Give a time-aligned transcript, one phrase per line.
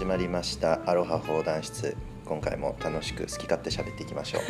[0.00, 1.94] 始まりましたアロハ放談室
[2.24, 4.42] 今回も楽しく好き勝手喋っていきましょう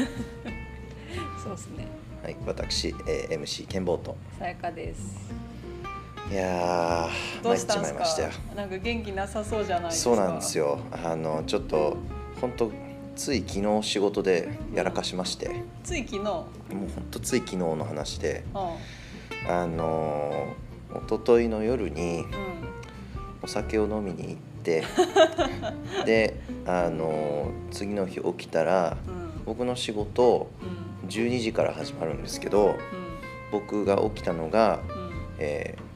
[1.43, 1.87] そうですね。
[2.23, 5.33] はい私、えー、MC ケンボーとさやかです。
[6.31, 8.55] いやーどうしたんです参っちまいましたよか。
[8.55, 10.15] なんか元気なさそうじゃないですか？
[10.17, 10.57] そうなんです。
[10.59, 11.97] よあのちょっと
[12.41, 12.71] 本当
[13.17, 16.19] つい昨日仕事でやらかしましてもつい昨日？
[16.19, 16.25] うん。
[16.25, 16.45] う本
[17.11, 18.45] 当つい昨日の話で
[19.49, 22.27] あのー一昨日の夜にうん。
[23.43, 29.45] お酒を飲みに行ってであのー次の日起きたらうん。
[29.45, 30.51] 僕の仕事
[31.03, 31.09] うん。
[31.09, 32.77] 12時から始まるんですけど
[33.51, 35.05] 僕が起きたのが、うん。
[35.07, 35.11] うん。
[35.39, 35.91] えー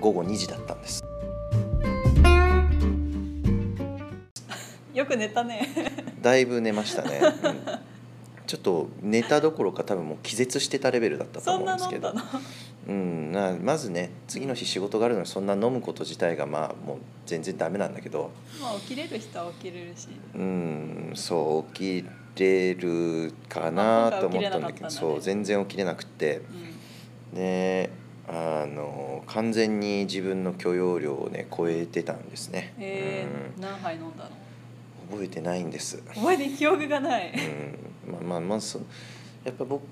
[0.00, 1.02] 午後2時だったんです
[4.94, 5.68] よく寝たね。
[6.20, 7.88] だいぶ寝ましたね、 うん
[8.48, 12.14] ちょっと寝たどころか多分もう気絶してたレベルだったと思うんですけど。
[12.88, 18.30] うん、なまずね次の日仕事があるのにそんな飲むこと自体がまあもう全然ダメなんだけど。
[18.60, 20.08] まあ起きれる人は起きれるし。
[20.34, 21.12] うん。
[21.14, 24.86] そう起きれるかなと思ったんだけど。
[24.86, 26.40] ねそう全然起きれなくて。
[27.32, 27.36] うん。
[27.36, 27.90] で
[28.30, 34.30] あの完全に自分の許容量をね超えてたんですね、えー、何杯飲んだの？
[35.10, 37.32] うん、覚えてないんです、覚えて記憶がない。
[38.06, 38.80] うん、まあまあまあそ
[39.44, 39.82] やっぱ僕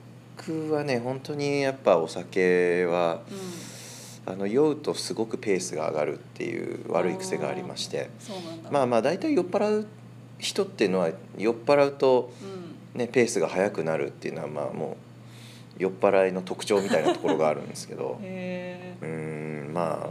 [0.71, 3.67] はね本当にやっぱお酒はうん。
[4.29, 8.11] あの酔うとすごくペースが上がるっていう悪い癖がありまして。
[8.73, 9.87] まあまあ大体酔っ払う
[10.41, 12.99] 人っていうのは酔っ払うと、うん。
[12.99, 14.97] ね、ペースが速くなるっていうのはまあも
[15.79, 20.11] う酔っ払いの特徴みたいなところがあるんですけど へうえーんま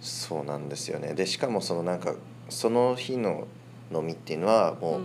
[0.00, 2.14] そうなんですよねでしかもそのなんか
[2.48, 3.46] その日の
[3.92, 5.00] 飲みっていうのはもう、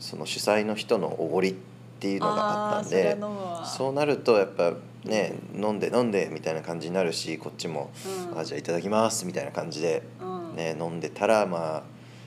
[0.00, 1.73] その主催の人のおごりって
[2.08, 3.16] いうのがあったんで
[3.64, 7.90] そうなるとやっぱね飲んで飲んでみたいな感じになるしこっちも
[8.32, 11.82] うん、あじゃあいただきますみたいな感じで、うん、ね、飲んでたらまあ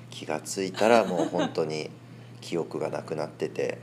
[0.09, 1.89] 気が付いたらもう本当に
[2.41, 3.79] 記憶がなくなってて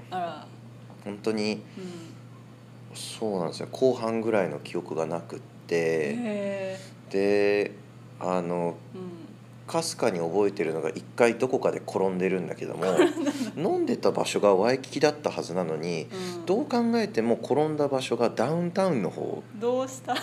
[1.05, 3.69] 本当にうん、そうなんですよ。
[3.71, 6.78] 後半ぐらいの記憶がなくってへ
[7.11, 7.72] で
[8.21, 9.24] あのえ、うん、
[9.67, 12.85] かすかに覚えてるのが一回どこかで転んでるんだけども
[13.57, 16.07] 飲んでた場所がワイキキだったはずなのに
[16.39, 19.43] うん、どう考えても転んだ場所がダウンタウンの方。
[19.57, 20.15] どうした？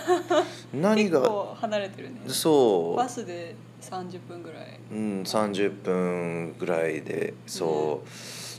[0.73, 1.55] 何が？
[1.55, 2.21] 離れてるね。
[2.27, 2.97] そう。
[2.97, 4.79] バスで30分ぐらい。
[4.91, 8.03] うん、30分ぐらいでそ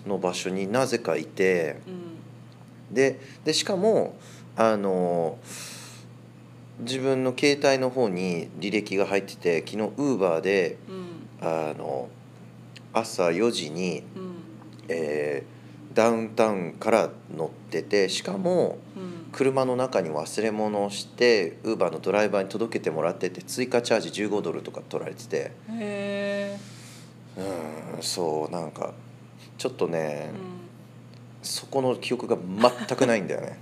[0.06, 1.76] うの場所になぜかいて。
[1.86, 2.94] うん。
[2.94, 4.16] ででしかも
[4.56, 5.38] あの
[6.80, 11.02] 自分の携帯の方に履歴が入ってて昨日ウーバーでうん。
[11.40, 12.08] あの
[12.92, 14.34] 朝4時に、うん。
[14.88, 15.62] えー
[15.94, 19.12] ダウンタウンから乗っててしかもうん。
[19.32, 25.36] 車の中に忘れ物をしてウーバーのドライバーに届けてもらってて追加チャージ15ドルとか取られてて。
[25.38, 26.58] へえ、
[27.96, 28.92] うんそうなんか
[29.56, 30.38] ちょっとね、うん、
[31.42, 33.58] そこの記憶が全くないんだよね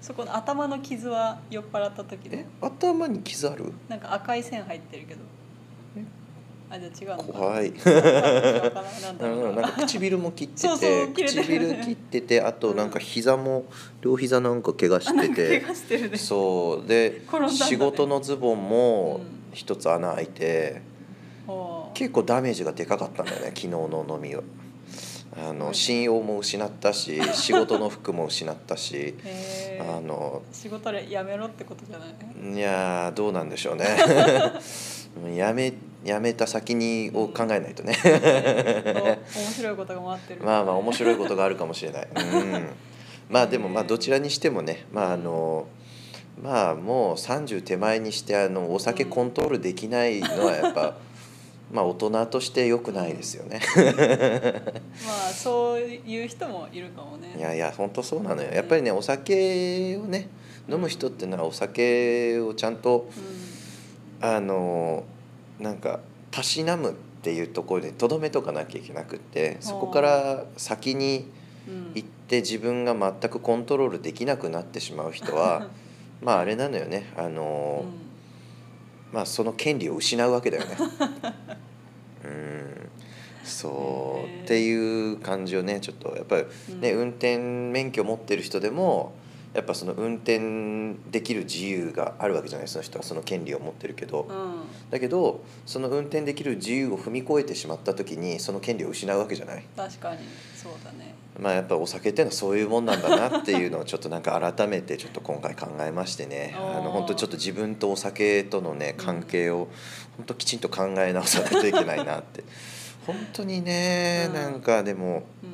[0.00, 3.72] そこの頭の傷は酔っ払った時えの頭に傷ある？
[3.88, 5.20] なんか赤い線入ってるけど。
[5.96, 6.04] え？
[6.72, 7.72] あじゃあ違うのかな怖い。
[7.72, 9.68] な なんだろううんな。
[9.68, 11.42] んか唇も切っててそうそう切れてる。
[11.44, 13.64] 唇切っててあとなんか膝も
[14.00, 16.16] 両膝なんか怪我してあなんか怪て我してるね。
[16.16, 16.88] そう。
[16.88, 17.54] で転んだんだね。
[17.70, 19.40] 仕事のズボンもうん。
[19.52, 20.80] 一つ穴開いて
[21.44, 24.42] ほう結構ダメージがでかかったんだよね 昨日の飲みは。
[25.48, 29.14] あの信用も失ったし仕事の服も失ったし
[29.80, 32.54] あの仕事でやめろってことじゃない？
[32.56, 33.86] いやーどうなんでしょうね。
[35.36, 35.72] やめ
[36.04, 37.96] やめた先にを考えないとね。
[39.36, 40.42] お面白いことが待ってる。
[40.42, 42.68] まあまあ面白いことがあるかもしれない、うん、
[43.28, 45.66] まあでもまあどちらにしてもねまああの
[46.42, 50.96] まあもう30手前にしてあのお酒コントロールできないのはやっぱ
[51.72, 53.60] まあ大人として良くないですよね。
[55.06, 57.34] まあそういう人もいるかもね。
[57.36, 58.50] いやいや本当そうなのよ。
[58.52, 60.28] やっぱりねお酒をね
[60.68, 65.04] 飲む人っていうのはお酒をちゃんとうあの
[65.58, 66.00] なんか
[66.30, 71.22] たしなむっていうところにとどめとかなきゃいけなくってそこから先にん
[71.68, 71.92] うん。
[71.94, 75.68] 行って自分が全くコントロールできなくなってしまう人は
[76.22, 77.12] まああれなのよね。
[77.16, 77.84] あの、
[79.12, 80.76] まあその権利を失うわけだよね。
[82.30, 82.90] うん
[83.44, 86.44] そうっていう感じをねちょっとやっぱり
[86.76, 87.00] ね、うん。
[87.00, 89.14] 運転免許持ってる人でも
[89.54, 94.60] やっぱその運転できる自由があるわけじゃないその人はその権利を持ってるけど、うん。
[94.90, 99.64] だけどその運転できる自由を踏み越えてしまった時にその権利を失うわけじゃない。
[99.76, 100.18] 確かに
[100.54, 101.14] そうだね。
[101.40, 106.54] まあやっぱお酒っていうのはそういうもんなんだなっていうのをちょっとなんか改めてちょっと今回考えましてね。
[106.56, 109.68] あの本当ちょっと自分とお酒とのね関係を
[110.20, 112.44] 本当きちんと考え直さないといけないなって。
[113.06, 114.34] 本当にね、うん。
[114.34, 115.06] なんかでも。
[115.42, 115.50] うん、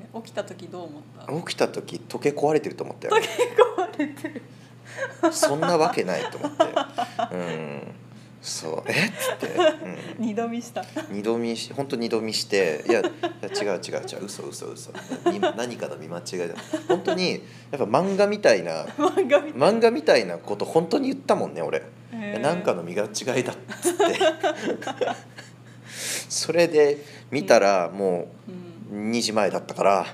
[0.00, 1.32] えー起きた時どう思った？
[1.48, 3.14] 起きた時溶け壊れてると思ったよ。
[3.14, 4.42] 壊れてる。
[5.32, 6.64] そんなわけないと思って。
[7.32, 7.82] うん。
[8.40, 8.82] そう。
[8.90, 8.92] え？
[8.92, 9.54] っつって、
[10.18, 10.82] うん、二度見した。
[11.10, 12.84] 二度見し本当二度見して。
[12.88, 13.10] いやいや
[13.48, 14.24] 違う違う違う。
[14.24, 14.90] 嘘嘘嘘。
[15.30, 16.54] み何かの見間違いだ。
[16.88, 17.32] 本当に
[17.70, 18.86] やっぱ漫画みたいな。
[18.86, 21.82] 漫画みたいなこと本当に言ったもんね俺、
[22.38, 24.02] なんかの見間違いだっつって。
[26.28, 26.98] それで
[27.30, 29.08] 見たらもうん。
[29.08, 30.06] う2時前だったから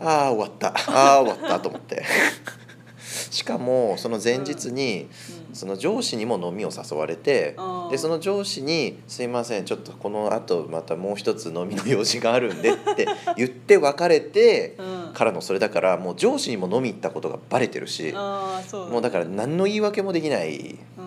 [0.00, 0.68] ああ終わった。
[0.68, 2.02] ああ終わったと思って。
[3.30, 5.08] しかもその前日に、
[5.48, 5.54] うん。
[5.54, 15.12] その上司にも飲みを誘われてあーでその上司に「すいませんちょっとこのあとまたもう一つ飲みの用事があるんで」って 言って別れてうん。
[15.14, 20.76] からのそれだからもう上司にも飲み行ったことがバレてるしもうだから何の言い訳もできない。
[20.98, 21.03] うん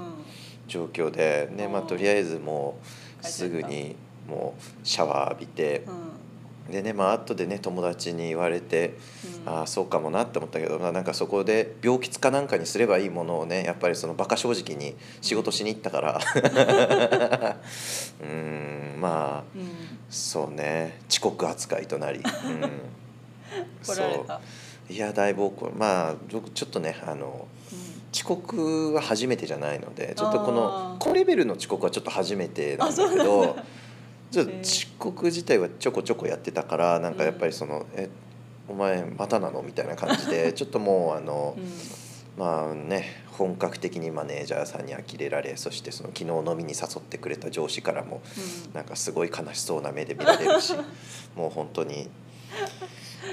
[0.67, 2.77] 状況で、ねまあ、とりあえずも
[3.23, 3.95] うすぐに
[4.27, 5.83] もうシャワー浴びて
[6.69, 8.95] でねまあ後でね友達に言われて。
[9.31, 9.37] うん。
[9.47, 16.19] ああそうかもなって思ったけど、まあ、なんかそこで病気かなんかにすればいいものをねやっぱりそのバカ正直に仕事しに行ったから。
[18.19, 19.69] うーんまあうん。
[20.09, 22.25] そうね遅刻扱いとなり、うん、
[23.83, 24.93] そう。
[24.93, 27.47] いやだいぶまあ僕ちょっとねあの
[28.13, 33.63] 遅刻は初めてじゃないのでちょっとこあのー高レベルの遅刻はちょっと初めてなんだけどなんだ。
[34.29, 38.09] ちょっと遅刻自体はちょこちょこやってたからなんかやっぱりその「え
[38.67, 41.55] お前またなの?」みたいな感じで ちょっともうあの
[42.37, 48.21] まあね本格的にマネージャーさんに呆れられそしてその昨日飲みに誘ってくれた上司からも
[48.67, 48.73] うん。
[48.73, 50.73] なんかすごい悲しそうな目で見られるし
[51.35, 52.09] もう本当に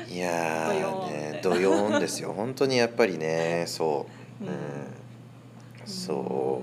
[0.09, 0.71] いや
[1.11, 2.33] ねドヨーンですよ。
[2.37, 4.51] 本当にやっぱりねそう、ううん。
[4.51, 6.63] ん、そ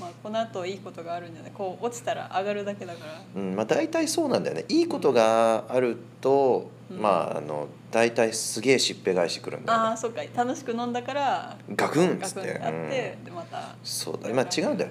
[0.00, 1.52] まあこの後いいことがあるんじゃない？
[1.52, 3.20] こう落ちたら上がるだけだから。
[3.34, 4.64] う、うん、まあ大体そうなんだよね。
[4.68, 6.98] いいことがあると、うん。
[6.98, 9.84] まああの大体すげえしっぺ返してくるんだよね。
[9.88, 10.22] ああそうか。
[10.34, 12.50] 楽しく飲んだからガクンっつって。
[12.50, 13.74] ってあって、でまた。
[13.82, 14.32] そうだ。
[14.34, 14.90] まあ違うんだよ。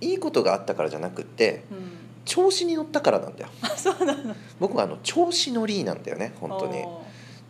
[0.00, 1.92] いいことがあったからじゃなくってうん。
[2.24, 3.48] 調子に乗ったからなんだよ。
[3.62, 4.34] あそうなの。
[4.60, 6.78] 僕はあの調子乗りなんだよね本当に。
[6.78, 7.02] お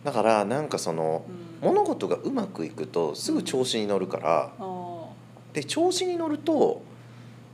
[0.03, 1.75] だからなんかそのーうん。
[1.75, 5.07] 物事がうまくいくとすぐ調子に乗るからお
[5.53, 6.81] で調子に乗ると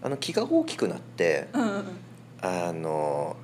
[0.01, 1.84] あの気が大きくなってーうん
[2.42, 3.36] あの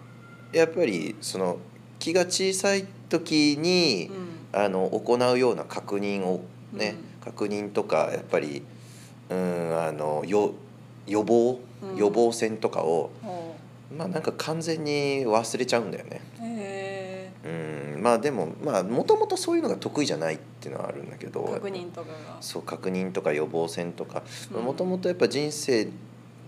[0.52, 1.58] やっぱりその
[2.00, 4.26] 気が小さい時にうん。
[4.58, 8.64] あの行うような確認をね、確認とかやっぱり
[9.30, 10.54] うんあのよ
[11.06, 11.96] 予防うん。
[11.98, 13.54] 予防線とかを、お
[13.94, 16.22] まあなんか完全に忘れちゃうんだよね。
[17.44, 17.48] う
[17.95, 22.38] んまあでもまあもともとそういうのが得意じゃないっていうのはあるんだけどえ確認とかが。
[22.40, 24.22] そう確認とか予防線とか
[24.54, 24.64] うん。
[24.64, 25.88] もともとやっぱ人生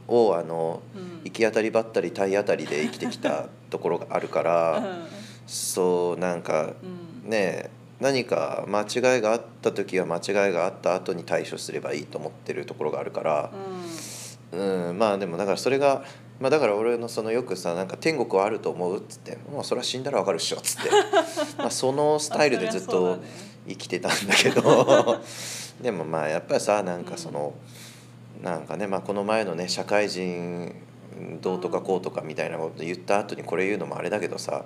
[0.08, 1.22] をあのうん。
[1.24, 5.00] 行き当たりばったり体当たりで生きてきたところがあるから
[5.48, 6.74] そうなんか
[7.24, 7.30] うん。
[7.32, 13.52] ね何か間違いがあった時は間違いがあった後に対処すればいいと思ってるところがあるから
[14.52, 14.90] う、ん。
[14.90, 16.04] うん、まあでもだからそれが、
[16.40, 20.90] まあ、だから俺のそのよくさなんか天国はあると思うっつって「もうそれは死んだらわかるっしょ」っつって。
[21.58, 23.18] まあそのスタイルでずっと
[23.68, 25.20] 生きてたんだけど
[25.82, 27.54] でもまあやっぱりさなんかその、
[28.42, 30.74] なんかね、まあ、この前のね社会人
[31.42, 34.66] どうとかこうとかみたいなこと言った後にこれ言うのもあれだけどさ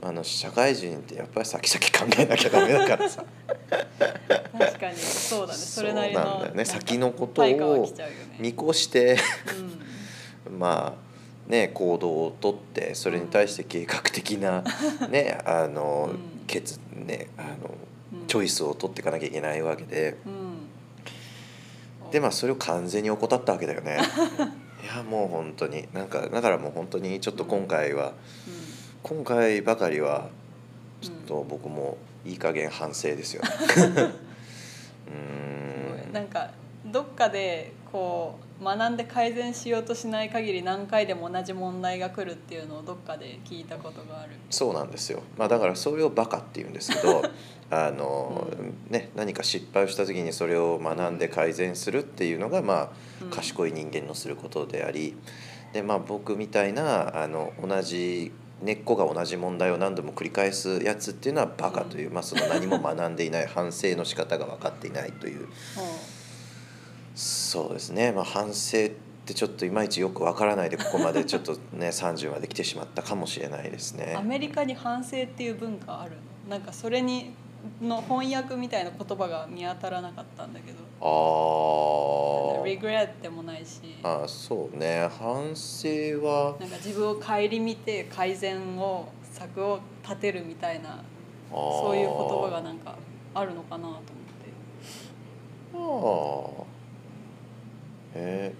[0.00, 0.08] うん。
[0.08, 3.24] あの社会人ってやっぱり先々考えなきゃダメだからさ。
[4.58, 4.96] 確かに。
[4.96, 5.58] そうだね。
[5.58, 6.64] それなりのなんだよね。
[6.64, 7.88] 先のことを
[8.38, 9.18] 見越して
[9.58, 9.82] うん
[10.50, 14.64] まあね行動をとってそれに対して計画的な
[15.10, 16.14] ねあの
[16.94, 17.74] ねあの
[18.12, 18.26] うん。
[18.26, 20.16] チョイスを取っていかなきゃいけないわけで。
[20.26, 22.10] うん。
[22.10, 23.98] でまあそれを完全に怠ったわけだよね。
[24.82, 25.88] いやもう本当に。
[25.94, 28.12] なんかだからもう本当にちょっと今回は
[29.02, 30.28] 今回ばかりは
[31.00, 33.42] ちょっと僕もいい加減反省ですよ。
[33.42, 33.48] ね
[36.06, 36.12] うん。
[36.12, 36.50] なんか
[36.84, 44.32] どっかでこう学んで改善しようとしない限り何回でも同じ問題が来るっていうのをどっかで聞いたことがある。
[44.50, 47.22] そうなんですよ、まあ、だからそれをバカって言うんですけど
[47.70, 48.48] あの、
[48.88, 53.28] ね、何か失敗をした時にそれを学んで改善するっていうのが、まうん。
[53.28, 55.14] あ、賢い人間のすることであり
[55.72, 58.32] で、まあ、僕みたいなあの同じ
[58.62, 65.48] 根っこが同じ問題を何度も繰り返すやつっていうのはバカという、まあ、その何も学んでいない反省の仕方が分かっていないという
[67.14, 68.90] そうですね、まあ、反省っ
[69.24, 74.14] てちょっといまいちよく分からないでここまでちょっとね 30まで来てしまったかもしれないですね。
[74.16, 74.22] ア。
[74.22, 76.12] メリカに反省っていう文化ある
[76.48, 76.50] の？
[76.50, 77.34] なんかそれに
[77.80, 80.78] の翻訳みたいな言葉が見当たらなかったんだけど。
[81.00, 82.80] あー。
[82.80, 83.80] regret でもないし。
[84.02, 85.08] あそうね。
[85.18, 85.88] 反省
[86.24, 91.02] はなんか自分を顧みて改善を策を立てるみたいな
[91.50, 92.96] そういう言葉がなんか
[93.34, 94.12] あるのかなと思って。
[95.74, 95.78] あ
[96.68, 96.71] あ
[98.14, 98.54] え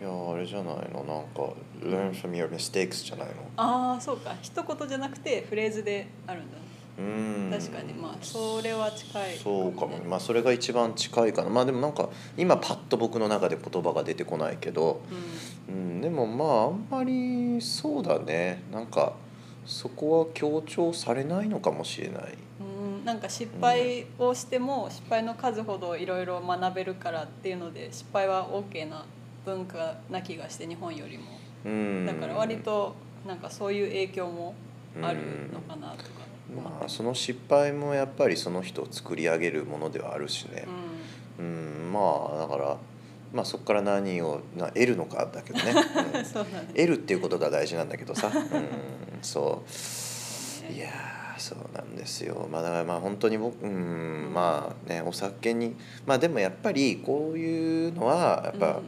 [0.00, 1.04] ー、いやあれじゃないの。
[1.04, 3.34] なんか「learn from your mistakes」じゃないの。
[3.56, 4.34] ああそうか。
[4.42, 6.58] 一言じゃなくてフレーズであるんだ。
[6.98, 7.50] うん。
[7.50, 7.94] 確かに。
[7.94, 10.04] まあそれは近いそうかもね。
[10.06, 11.50] まあそれが一番近いかな。
[11.50, 15.00] まあでもなんか今パッと僕の中で言葉が出てこないけど、
[15.68, 18.62] うん、でもまああんまりそうだね。
[18.72, 19.14] なんか
[19.64, 22.38] そこは強調されないのかもしれない。
[23.06, 29.04] うん、うん、なんか失敗をしても失敗の数ほどいろいろ学べるからっていうので失敗は OK な
[29.46, 31.24] 文化な気がして日本よりも。
[31.64, 32.06] うん。
[32.06, 32.94] だから割と
[33.26, 34.54] なんかそういう影響も
[35.00, 35.18] ある
[35.52, 36.26] のかなとか。
[36.48, 40.64] 思まあその失敗もやっぱりその人を作り上げるものではあるしね。
[41.38, 41.90] ううん。
[41.92, 42.76] まあだから
[43.32, 45.82] まあそこから何をな得るのかだけどね、 ね。
[46.74, 48.68] 得るっていうことが大事なんだけどさ、うん、
[49.22, 50.72] そう。
[50.72, 52.48] いやーそうなんですよ。
[52.50, 55.74] まあだからまあ本当に僕うんまあねお酒に
[56.06, 58.80] まあでもやっぱりこういうのはやっぱ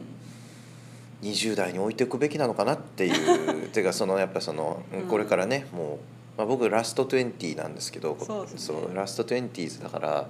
[1.21, 3.69] 20代に置いておくべきなのかなっていう。
[3.69, 5.99] ていうかそのやっぱそのうんこれからねも
[6.35, 8.59] う、まあ、僕ラスト20なんですけどそうですね。
[8.59, 10.27] そうラスト 20s だから、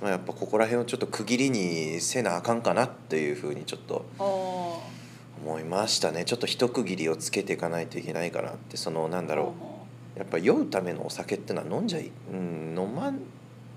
[0.00, 6.24] まあ、やっぱここら辺をちょっと区切りにせなあかんかなっていうふうにちょっと思いましたね。
[6.24, 9.71] ちょっと一区切りをつけていかないといけないかなってそのなんだろう
[10.16, 13.12] やっぱ酔うためのお酒ってのは飲んじゃい、うん、飲ま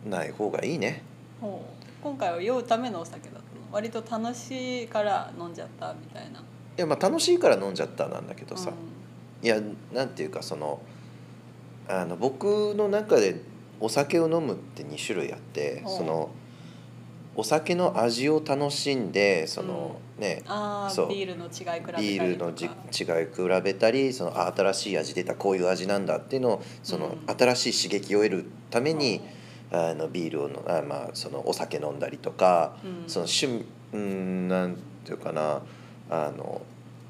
[0.05, 1.03] ない方がいいね。
[1.39, 1.85] うほう。
[2.03, 3.41] 今回は酔うためのお酒だったの。
[3.71, 6.39] 割と楽しいから飲んじゃったみたいな。
[6.39, 6.43] い
[6.77, 9.61] やまあ楽しいから飲んじゃったなんだけどさ、ういや
[9.93, 10.81] なんていうかその
[11.87, 13.41] あの僕の中で
[13.79, 16.29] お酒を飲むって2種類あってその
[17.37, 21.05] お酒の味を楽しんでその、ねん、あそう。
[21.07, 21.99] あビールの違い比べたりとか。
[21.99, 22.71] ビールのじ違い
[23.25, 27.35] 比べたりそのあ新しい味出たこういう味なんだっていうのをその、うん。
[27.37, 29.21] 新しい刺激を得るために、
[29.71, 33.09] あのビールをのあ、まあ、そのお酒飲んだりとか、うん。
[33.09, 35.61] その趣味うんなんていうかな
[36.09, 36.61] あの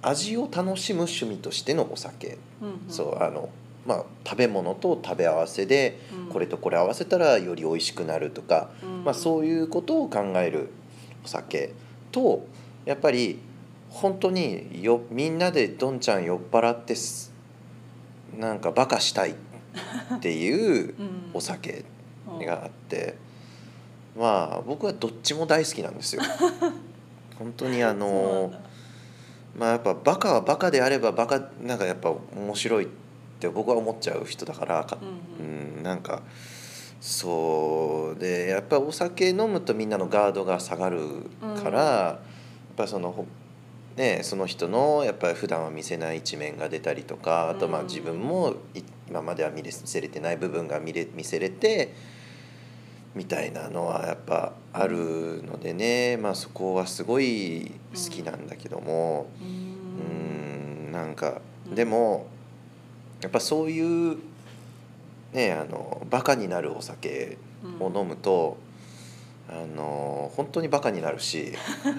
[0.01, 2.79] 味を楽しむ趣味としてのお酒、うんうん。
[2.89, 3.49] そうあの
[3.85, 6.33] まあ食べ物と食べ合わせでうん。
[6.35, 9.03] これとこれ合わせたらより美味しくなるとか、うん。
[9.03, 10.69] まあ、そういうことを考える
[11.23, 11.73] お酒
[12.11, 12.45] と
[12.85, 13.39] やっぱり
[13.89, 17.33] 本当によみんなでどんちゃん酔っ払ってす
[18.37, 19.35] なんかバカしたいっ
[20.19, 21.31] ていう うん。
[21.33, 21.85] お酒
[22.27, 23.15] うんがあって
[24.17, 26.21] まあ僕はどっちも大好きなんですよ。
[27.37, 28.59] 本当にあのだ。
[29.57, 33.04] まあやっぱバカはバカであればバカなんかやっぱ面白いって
[33.53, 35.75] 僕は思っちゃう人だからかうんうん。
[35.77, 36.21] うん、なんか
[37.01, 41.29] そうでやっぱお酒飲むとみんなのガードが下がる
[41.61, 43.27] から、やっぱそのほ
[43.95, 47.87] ねその人のやっぱり普段は見せない一面が出たりとかあとまあうん。
[47.87, 51.93] 自分もい今までは見せれてない部分が見れ見せれて
[53.13, 59.27] みたいなのはやっぱあるのでね、まあ、そこはすごい好きなんだけども。
[59.39, 61.75] ううんんなんかうん。
[61.75, 62.27] でも
[63.25, 64.17] やっぱそういう
[65.33, 67.39] ねあのバカになるお酒
[67.79, 68.57] を飲むと、
[69.49, 71.53] あの本当にバカになるし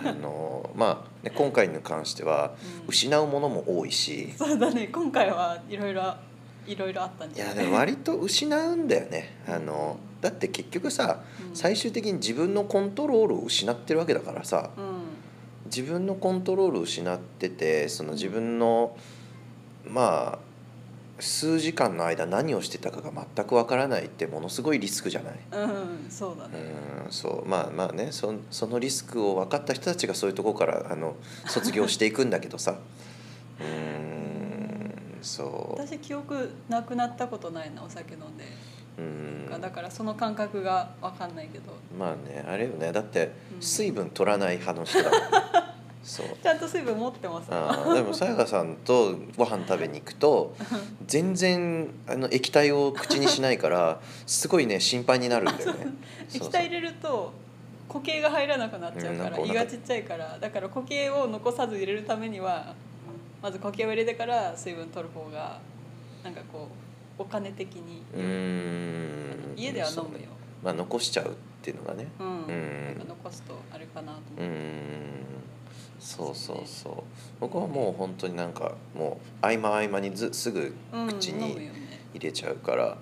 [0.04, 2.54] あの、まあね、今回に関しては
[2.84, 2.88] うん。
[2.90, 4.32] 失うものも多いし。
[4.38, 4.86] そうだね。
[4.86, 6.14] 今回はいろいろ
[6.64, 7.56] いろいろあったんいじゃない？
[7.56, 9.36] やでも割と失うんだよね。
[9.48, 11.56] あのだって結局さうん。
[11.56, 14.84] 最終的に自分のコントロールを失ってるわけだからさうん。
[15.64, 18.96] 自分のコントロールを失っててその自分の
[19.84, 20.45] まあ
[21.18, 25.34] 数時間の間何をしてたかが全くわからないってものすごいリスクじゃない？
[25.52, 25.66] う
[26.06, 26.58] んそうだね。
[27.06, 27.48] うんそう。
[27.48, 32.76] まあまあねそそのリスクを分かった人たちがそういうところからあの卒業していくんだけどさ。
[33.60, 35.80] うんそう。
[35.86, 38.44] 私記憶なくなったことないなお酒飲んで。
[38.98, 39.60] うん。
[39.60, 41.72] だからその感覚が分かんないけど。
[41.98, 42.92] まあねあれよね。
[42.92, 43.62] だってうん。
[43.62, 45.20] 水分取らない派の人だもん
[46.06, 46.26] そう。
[46.40, 50.54] ちゃんと水分持ってますあーでもさやかさんとご飯食べに行くと
[51.06, 55.88] 全然あの液体を口にしないからすごいね心配になるんだよね。
[56.32, 57.32] 液体入れると
[57.88, 62.74] 固形が入らなくなっちゃうから胃がちっちゃいからだから固形を残さず入れるためには
[63.42, 65.60] まず固形を入れてから水分取る方が
[66.22, 66.68] なんかこ
[67.18, 68.22] うお金的にうー
[69.54, 69.54] ん。
[69.56, 70.26] 家では飲むよ。
[70.62, 72.06] まあ残しちゃうっていうのがね。
[72.20, 73.04] うん、うん。
[73.08, 74.48] 残すとあれかなと思って、ん
[76.06, 76.92] そうそうそう。
[77.40, 81.70] 僕はもう本当になんかもう合間合間にずすぐうん、口に
[82.14, 82.96] 入れちゃうから。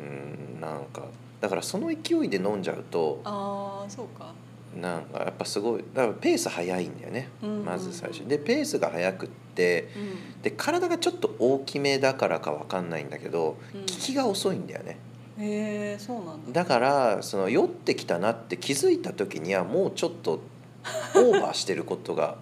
[0.00, 1.02] うん、なんか。
[1.38, 4.32] だからその勢いで飲んじゃうとああそうか。
[4.74, 8.26] なんかやっぱすごいだからペース速いんだよね、うんまず最初。
[8.26, 10.42] でペースが速くってうん。
[10.42, 13.80] で体がちょっと大きめだからかわかんないんだけどうん。
[13.82, 14.98] 効きが遅いんだよね。
[15.38, 16.52] へえそうなんだ。
[16.52, 20.40] だからその酔ってきたなって気づいた時にはもうちょっと
[21.14, 22.38] オーバーしてることが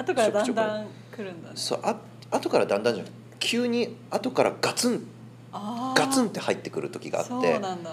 [0.00, 1.54] 後からだんだん来るんだね。
[1.56, 1.96] そうあ
[2.30, 3.06] 後からだんだんじゃん。
[3.38, 5.06] 急に後からガツン。
[5.52, 7.30] ガツンって入ってくる時があって。
[7.30, 7.92] そうなんだ。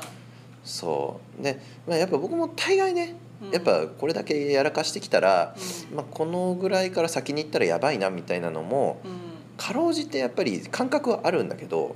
[0.64, 1.44] そう。
[1.44, 3.52] で、まあ、やっぱ僕も大概ねうん。
[3.52, 5.56] やっぱこれだけやらかしてきたら、
[5.92, 9.18] うまあ、このぐらいから先に行ったらやばいなみたいなのもんうん。
[9.58, 11.96] かろうじてやっぱり感覚はあるんだけど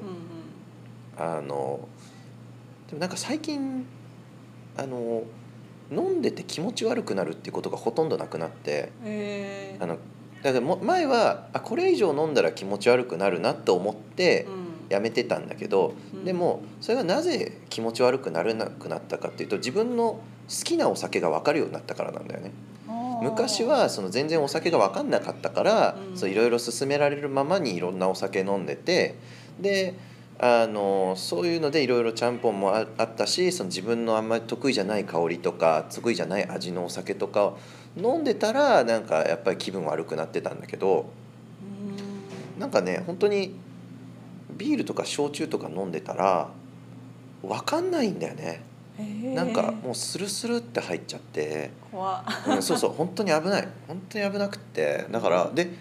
[1.18, 1.24] うん。
[1.24, 1.88] あの
[2.88, 3.86] でもなんか最近
[4.78, 5.24] あの
[5.92, 9.98] 飲んでて気持ち悪くなるっていうことがほとんどなくなってえあの
[10.42, 14.62] だからも前はあこれ以上飲んだら気持ち悪くなるなと思ってうん。
[14.92, 16.26] やめてたんだけど、うん。
[16.26, 20.20] でもそれがなぜ気持ち悪くならなくなったかっていうと自分の
[20.50, 22.52] 好きなお酒が分かるようになったからなんだよね。
[23.22, 29.16] 昔はその全然お酒が分かんなかったから、いろいろ勧められるままにいろんなお酒飲んでて
[29.60, 29.94] で
[30.44, 37.60] あのそういうのでいろいろちゃんぽんもああったしその自分のあんまり得意じゃない香りとか得意じゃない味のお酒とかを
[37.96, 41.12] 飲んでたらなんかやっぱり気分悪くなってたんだけど
[42.56, 42.60] うん。
[42.60, 43.54] なんかね本当に
[44.58, 46.50] ビールとか焼酎とか飲んでたら
[47.44, 48.64] 分かんないんだよね。
[49.36, 51.72] なんかもうスルスルって入っちゃって。
[51.92, 52.56] 怖っ。
[52.56, 53.68] うん、そうそう本当に危ない。
[53.88, 55.06] 本当に危なくって。
[55.10, 55.72] だからで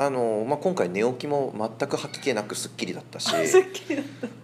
[0.00, 3.30] あの、まあ、今回寝起きも全く吐き気なくすっきりだったし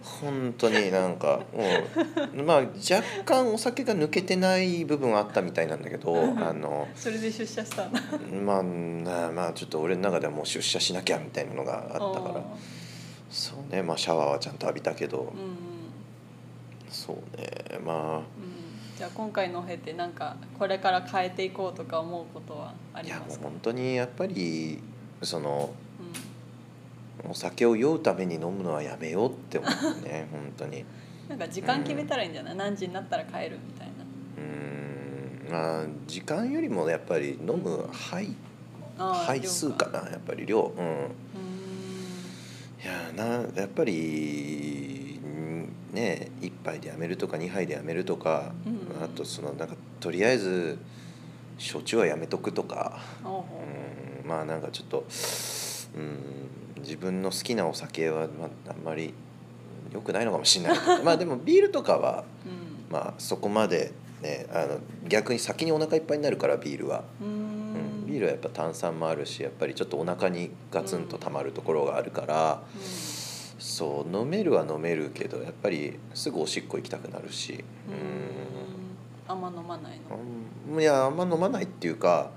[0.03, 1.63] 本当になんかも
[2.35, 7.99] う、まあ、若干お酒が抜けてない部分はあったみたいなんだけどあの、それで出社したんだ
[8.45, 12.43] まあ、なまあちょっと俺の中ではもう出社しなきゃみたいなのがあったから。
[13.31, 15.33] そうね、まあ、シャワーはちゃんと浴びたけど。
[16.91, 18.23] そうねまうん。
[18.95, 24.79] じゃあ今回のを経てなんかこれから変えていこうとか思うことはああいやもうりますか本当にやっぱり
[25.23, 25.73] その
[27.23, 27.31] うん。
[27.31, 30.85] お酒を酔うために飲むのはやめようって思うね 本当に。
[31.27, 33.93] なんか時間決めたらいいんじゃない、何時になったら帰るみたいな。
[34.37, 35.51] うーん。
[35.51, 38.35] まあ時間よりもやっぱり飲む杯
[38.97, 40.71] 杯数かなやっぱり量。
[40.77, 41.11] うん。
[42.81, 49.03] いやなやっぱりんね1杯でやめるとか2杯でやめるとか、うん。
[49.03, 50.77] あとそのなんかとりあえず
[51.57, 52.99] 焼酎はやめとくとか。
[53.25, 55.05] うんまあなんかちょっと
[55.95, 59.13] うん自分の好きなお酒は、まあ、あんまり
[59.93, 62.91] 良くないのかもしれない まあでもビールとかはううん。
[62.91, 68.03] まあそこまでねあの逆に先にお腹いっぱいになるからビールは、うん。
[68.03, 72.61] んビールはやっぱ炭酸もあるしやっぱりちょっとお腹にガツンとたまるところがあるから、
[73.59, 77.63] そう飲めるは飲めるけどやっぱりすぐおしっこ行きたくなるし。
[77.89, 79.27] うん。
[79.29, 80.17] あんま飲まないの？
[80.73, 80.81] うん。
[80.81, 82.31] いやあんま飲まないっていうか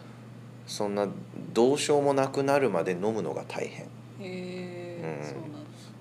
[0.71, 1.09] そんな
[1.53, 3.87] どうしようもなくなるまで飲むのが大変。
[3.87, 3.89] へ
[4.21, 5.43] え、うん。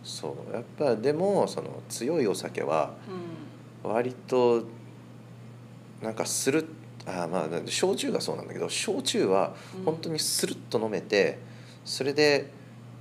[0.03, 2.93] そうやっぱでもその強いお酒は
[3.83, 4.63] う割と
[6.03, 6.67] なんかする
[7.07, 9.85] あまあ焼酎がそうなんだけど焼酎はうん。
[9.85, 11.39] 本当にスルッと飲めて
[11.83, 12.51] それで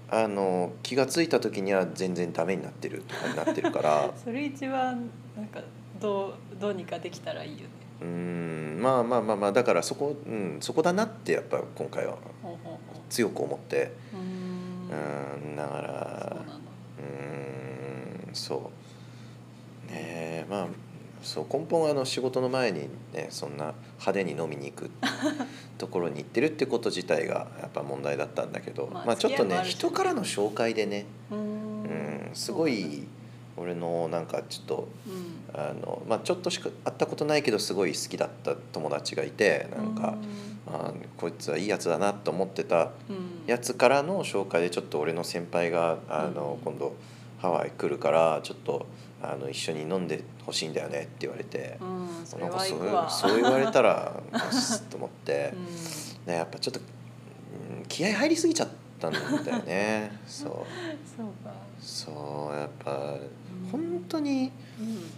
[0.08, 4.06] あの気が付いた時には全然ダメになってるとかになってるから。
[4.06, 5.60] ん それ一番なんか
[6.00, 12.16] どうどうにかできたらいいよねうーんまあまあまあまあだからそこ、うん、そこだなってやっぱ今回は
[13.08, 13.92] 強く思って。
[14.12, 14.20] うん。
[14.20, 18.70] うんだからそうなんそ
[19.88, 19.90] う。
[19.92, 20.66] ねえまあ
[21.22, 24.90] そう根本はあの仕事の前にねそんな派手に飲みに行く
[25.78, 33.06] ところに行ってるってこと自体がやっぱ問題だったんだけど、まあまあ、ちょっとね人からの紹介でね、うん、すごい
[33.60, 35.38] 俺のなんかちょっとうん。
[35.54, 40.14] あの、まあ、ちょっとしか会ったことないけどすごい好きだった友達がいてなんか、
[40.66, 43.46] あこいつはいいやつだなと思ってたうん。
[43.46, 46.72] やつからの紹介でちょっと俺の先輩があの、うん。
[46.72, 46.94] 今度
[47.40, 48.86] ハワイ来るからちょっと
[49.22, 52.78] あの一緒に飲んでほしいんだよねって言われてう、んそれなんかそう
[53.30, 54.20] そう言われたら
[54.90, 55.52] と思って
[56.26, 56.32] う、ん。
[56.32, 56.82] ね、やっぱちょっと、う
[57.80, 58.68] ん気合入りすぎちゃっ
[59.00, 60.12] たんだよね。
[60.28, 60.52] そう。
[61.80, 63.20] そうやっぱん
[63.70, 65.10] 本当にうん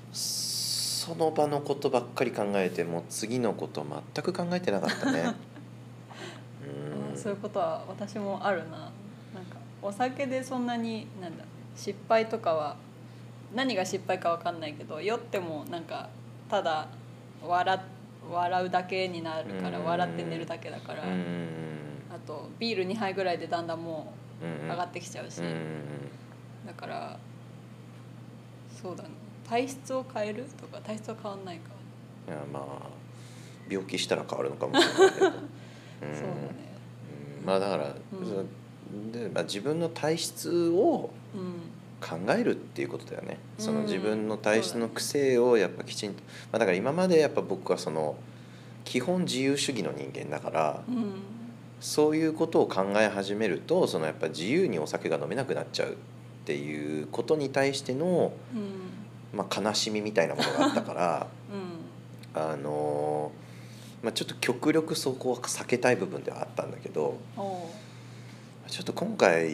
[1.00, 3.84] その場のことばっかり考えてもう次のこと
[4.14, 5.34] 全く考えてなかったね。
[7.12, 7.16] うん。
[7.16, 8.76] そういうことは私もあるな。
[9.34, 12.76] なんかお酒でそんなになんだ失敗とかは
[13.54, 16.10] 何が失敗かわかんないけど酔ってもなんか
[16.50, 16.88] ただ
[17.42, 17.80] 笑
[18.30, 19.84] 笑うだけになるからうん。
[19.86, 21.46] 笑って寝るだけだからうん。
[22.14, 25.40] あとビール2杯ぐらいでだんだんもう上がってきちゃうし。
[25.40, 25.82] うん。
[26.66, 27.18] だから
[28.80, 29.10] そうだね。
[29.48, 31.70] 体質を変えるとか体質は変わんないか。
[32.28, 32.64] いやまあ
[33.68, 35.32] 病気したら変わるのかもしれないけど、 うん。
[35.32, 35.44] そうだね。
[37.40, 37.46] うん。
[37.46, 38.26] まあだから、うん。
[38.26, 38.44] その
[39.12, 41.60] でまあ、自分の体質をうん。
[42.00, 43.38] 考えるっていうことだよね。
[43.58, 43.84] そのうん。
[43.84, 48.16] 自分の体質の癖をやっぱきちんと、まあ、だから今までやっぱ僕はその
[48.84, 51.12] 基本自由主義の人間だからうん。
[51.80, 55.92] そういうことを考え始めるとそのやっぱ自由にお酒が飲めなくなっちゃう。
[55.92, 55.94] っ
[56.50, 59.38] ていうことに対しての、うん。
[59.38, 61.26] まあ、悲しみみたいなものがあったから
[62.34, 62.42] うん。
[62.42, 67.18] あのーまあ、ちょっと極力そこは避けたい部分ではあったんだけど
[68.66, 69.44] ちょっと今回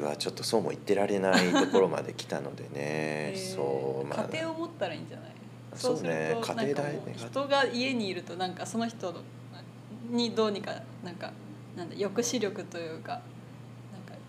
[0.00, 5.30] はちょっとそうも言ってられないところまで来たのでねへーそうまあ家庭を持ったらいいんじゃない？
[5.74, 9.12] そうねと家庭だよねなんかもう人が家にいるとなんかその人
[10.10, 10.72] にどうにか
[11.04, 11.32] なんか
[11.76, 13.20] なんだ抑止力というか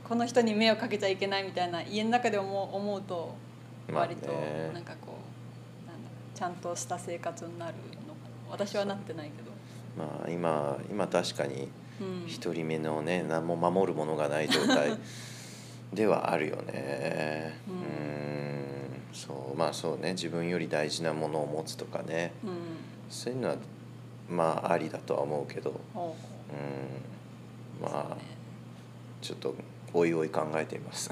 [0.08, 3.36] この人に迷惑かけちゃいけないみたいな家の中で思う思うと
[3.90, 5.18] まあ割とねなんかこ
[5.86, 7.74] うなんだちゃんとした生活になる
[8.08, 8.14] の
[8.50, 9.52] 私はなってないけど、
[9.98, 11.70] まあ今今確かに
[12.02, 14.98] うん、一人目のね何も守るものがない状態
[15.94, 17.54] ではあるよね。
[17.68, 17.78] ううん。
[17.80, 20.14] んそうまあそうね。
[20.14, 22.32] 自分より大事なものを持つとかね。
[22.44, 22.58] うん。
[23.10, 23.56] そういうのは
[24.28, 25.80] まあありだとは思うけど。
[25.94, 26.14] おう。
[27.80, 27.92] うん。
[27.92, 28.18] まあ
[29.22, 29.54] ちょっと
[29.94, 31.10] おいおい考えています。